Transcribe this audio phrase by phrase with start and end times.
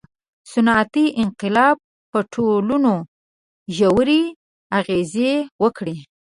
[0.51, 1.77] •صنعتي انقلاب
[2.11, 2.93] په ټولنو
[3.77, 4.21] ژورې
[4.79, 5.97] اغېزې وکړې.